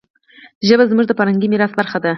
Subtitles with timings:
[0.67, 2.09] ژبه زموږ د فرهنګي میراث برخه ده.